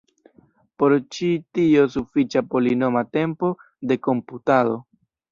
Por 0.83 0.93
ĉi 1.17 1.27
tio 1.57 1.83
sufiĉa 1.95 2.41
polinoma 2.53 3.03
tempo 3.17 3.51
de 3.91 3.99
komputado. 4.09 4.73